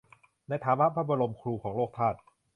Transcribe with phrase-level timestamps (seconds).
[0.47, 2.17] ในฐานะพระบรมครูของโลกธาตุ